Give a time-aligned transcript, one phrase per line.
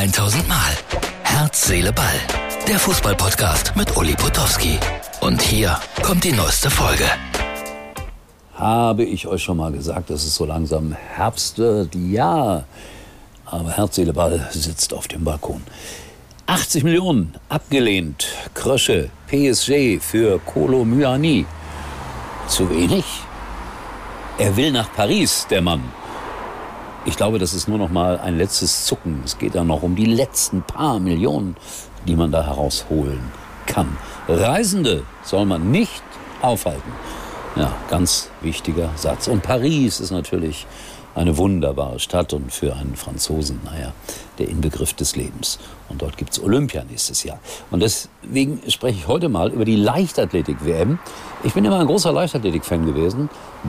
[0.00, 0.72] 1000 Mal.
[1.24, 2.18] Herz, Seele, Ball.
[2.66, 4.78] Der Fußballpodcast mit Uli Potowski.
[5.20, 7.04] Und hier kommt die neueste Folge.
[8.54, 11.94] Habe ich euch schon mal gesagt, dass es so langsam Herbst wird?
[11.94, 12.64] Ja.
[13.44, 15.60] Aber Herz, Seele, Ball sitzt auf dem Balkon.
[16.46, 18.26] 80 Millionen abgelehnt.
[18.54, 21.44] Krösche, PSG für Kolo Myani.
[22.48, 23.04] Zu wenig?
[24.38, 25.82] Er will nach Paris, der Mann.
[27.06, 29.22] Ich glaube, das ist nur noch mal ein letztes Zucken.
[29.24, 31.56] Es geht dann noch um die letzten paar Millionen,
[32.06, 33.20] die man da herausholen
[33.66, 33.96] kann.
[34.28, 36.02] Reisende soll man nicht
[36.42, 36.92] aufhalten.
[37.56, 39.28] Ja, ganz wichtiger Satz.
[39.28, 40.66] Und Paris ist natürlich
[41.14, 43.92] eine wunderbare Stadt und für einen Franzosen, naja,
[44.38, 45.58] der Inbegriff des Lebens.
[45.88, 47.40] Und dort gibt es Olympia nächstes Jahr.
[47.70, 50.98] Und deswegen spreche ich heute mal über die Leichtathletik-WM.
[51.42, 53.28] Ich bin immer ein großer Leichtathletik-Fan gewesen,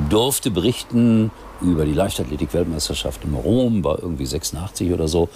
[0.09, 1.31] durfte berichten
[1.61, 5.29] über die Leichtathletik-Weltmeisterschaft in Rom, war irgendwie 86 oder so,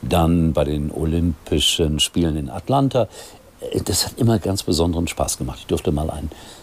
[0.00, 3.08] dann bei den Olympischen Spielen in Atlanta.
[3.84, 5.58] Das hat immer ganz besonderen Spaß gemacht.
[5.60, 6.61] Ich durfte mal ein äh,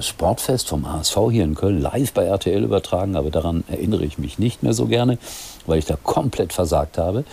[0.00, 4.38] Sportfest vom ASV hier in Köln live bei RTL übertragen, aber daran erinnere ich mich
[4.38, 5.18] nicht mehr so gerne,
[5.66, 7.24] weil ich da komplett versagt habe.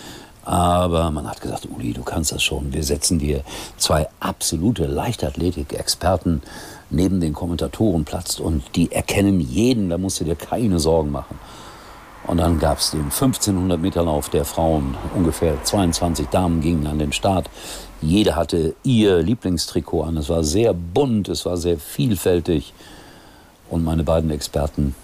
[0.43, 2.73] Aber man hat gesagt, Uli, du kannst das schon.
[2.73, 3.43] Wir setzen dir
[3.77, 6.41] zwei absolute Leichtathletik-Experten
[6.89, 11.39] neben den Kommentatoren platzt und die erkennen jeden, da musst du dir keine Sorgen machen.
[12.27, 14.95] Und dann gab es den 1500 Meter Lauf der Frauen.
[15.16, 17.50] Ungefähr 22 Damen gingen an den Start.
[18.02, 20.17] Jede hatte ihr Lieblingstrikot an.
[20.17, 22.73] Es war sehr bunt, es war sehr vielfältig.
[23.69, 24.95] Und meine beiden Experten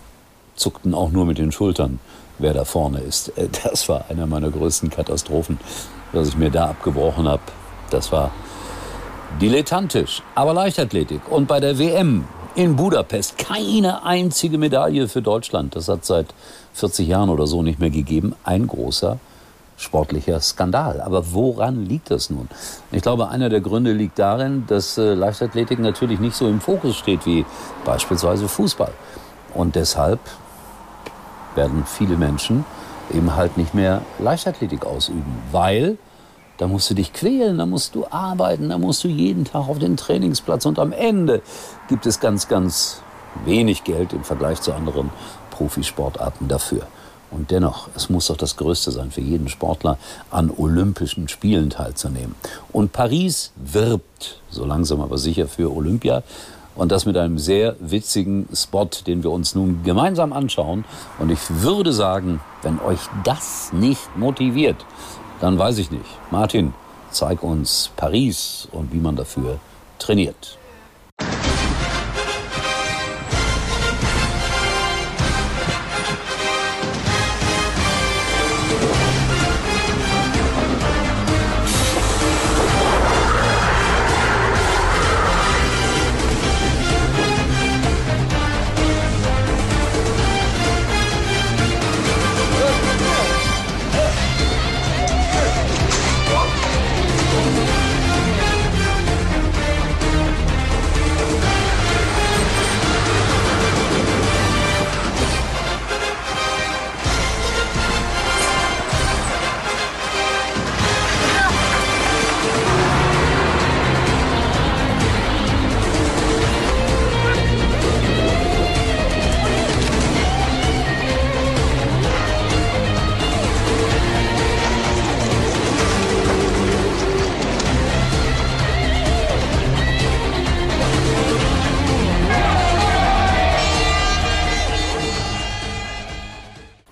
[0.56, 2.00] zuckten auch nur mit den Schultern,
[2.40, 3.30] wer da vorne ist.
[3.38, 5.60] Äh, das war einer meiner größten Katastrophen,
[6.14, 7.42] dass ich mir da abgebrochen habe.
[7.90, 8.32] Das war
[9.42, 11.22] dilettantisch, aber Leichtathletik.
[11.30, 12.26] Und bei der WM
[12.58, 15.76] in Budapest keine einzige Medaille für Deutschland.
[15.76, 16.34] Das hat seit
[16.74, 18.34] 40 Jahren oder so nicht mehr gegeben.
[18.44, 19.20] Ein großer
[19.78, 21.00] sportlicher Skandal.
[21.02, 22.50] Aber woran liegt das nun?
[22.92, 26.96] Ich glaube, einer der Gründe liegt darin, dass äh, Leichtathletik natürlich nicht so im Fokus
[26.96, 27.46] steht wie
[27.86, 28.92] beispielsweise Fußball.
[29.54, 30.20] Und deshalb
[31.54, 32.66] werden viele Menschen
[33.14, 36.00] eben halt nicht mehr Leichtathletik ausüben, weil
[36.58, 39.80] da musst du dich quälen, da musst du arbeiten, da musst du jeden Tag auf
[39.80, 40.66] den Trainingsplatz.
[40.66, 41.42] Und am Ende
[41.88, 43.02] gibt es ganz, ganz
[43.46, 45.12] wenig Geld im Vergleich zu anderen
[45.52, 46.88] Profisportarten dafür.
[47.30, 49.98] Und dennoch, es muss doch das Größte sein für jeden Sportler,
[50.32, 52.36] an Olympischen Spielen teilzunehmen.
[52.72, 56.24] Und Paris wirbt so langsam aber sicher für Olympia.
[56.76, 60.86] Und das mit einem sehr witzigen Spot, den wir uns nun gemeinsam anschauen.
[61.20, 64.86] Und ich würde sagen, wenn euch das nicht motiviert,
[65.40, 66.06] dann weiß ich nicht.
[66.32, 66.74] Martin,
[67.12, 69.60] zeig uns Paris und wie man dafür
[70.00, 70.58] trainiert.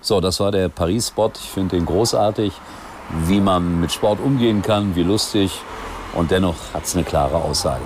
[0.06, 1.32] So, das war der Paris-Spot.
[1.34, 2.52] Ich finde den großartig,
[3.24, 5.50] wie man mit Sport umgehen kann, wie lustig.
[6.14, 7.82] Und dennoch hat es eine klare Aussage.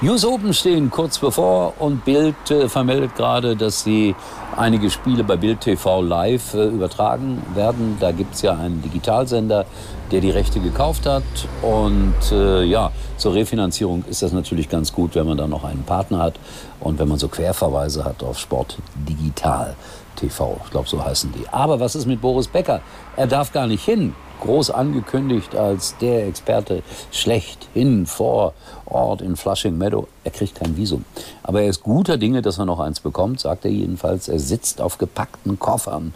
[0.00, 4.14] US Open stehen kurz bevor und Bild äh, vermeldet gerade, dass sie
[4.56, 7.96] einige Spiele bei Bild TV live äh, übertragen werden.
[8.00, 9.66] Da gibt es ja einen Digitalsender,
[10.10, 11.22] der die Rechte gekauft hat.
[11.62, 15.84] Und äh, ja, zur Refinanzierung ist das natürlich ganz gut, wenn man dann noch einen
[15.84, 16.34] Partner hat
[16.80, 19.74] und wenn man so Querverweise hat auf Sport Digital.
[20.14, 20.60] TV.
[20.64, 21.48] Ich glaube, so heißen die.
[21.50, 22.80] Aber was ist mit Boris Becker?
[23.16, 24.14] Er darf gar nicht hin.
[24.40, 26.82] Groß angekündigt als der Experte
[27.12, 28.52] schlechthin vor
[28.84, 30.06] Ort in Flushing Meadow.
[30.24, 31.04] Er kriegt kein Visum.
[31.42, 34.28] Aber er ist guter Dinge, dass er noch eins bekommt, sagt er jedenfalls.
[34.28, 36.14] Er sitzt auf gepackten Koffern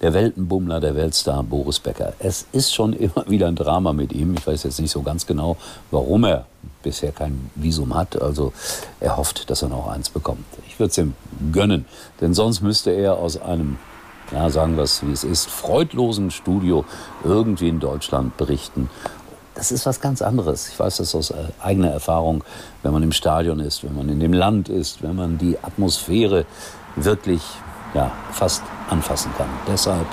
[0.00, 2.12] der Weltenbummler, der Weltstar Boris Becker.
[2.18, 4.34] Es ist schon immer wieder ein Drama mit ihm.
[4.38, 5.56] Ich weiß jetzt nicht so ganz genau,
[5.90, 6.46] warum er
[6.82, 8.20] bisher kein Visum hat.
[8.20, 8.52] Also
[9.00, 10.44] er hofft, dass er noch eins bekommt.
[10.66, 11.14] Ich würde es ihm
[11.52, 11.84] gönnen,
[12.20, 13.78] denn sonst müsste er aus einem
[14.32, 16.84] ja, sagen wir es wie es ist, freudlosen Studio
[17.24, 18.90] irgendwie in Deutschland berichten.
[19.54, 20.68] Das ist was ganz anderes.
[20.68, 22.44] Ich weiß das aus äh, eigener Erfahrung,
[22.82, 26.46] wenn man im Stadion ist, wenn man in dem Land ist, wenn man die Atmosphäre
[27.04, 27.42] wirklich
[27.94, 29.48] ja, fast anfassen kann.
[29.66, 30.06] Deshalb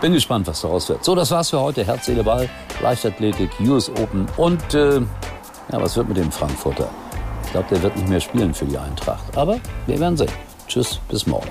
[0.00, 1.04] bin gespannt, was daraus wird.
[1.04, 1.84] So, das war's für heute.
[1.84, 2.48] Herz, Seele, Ball,
[2.82, 6.88] Leichtathletik, US Open und äh, ja, was wird mit dem Frankfurter?
[7.44, 9.36] Ich glaube, der wird nicht mehr spielen für die Eintracht.
[9.36, 10.30] Aber wir werden sehen.
[10.68, 11.48] Tschüss, bis morgen.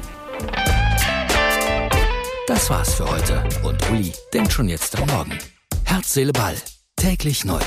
[2.47, 3.43] Das war's für heute.
[3.63, 5.37] Und Uli denkt schon jetzt am Morgen.
[5.85, 6.55] Herz, Seele, Ball.
[6.95, 7.61] Täglich neu.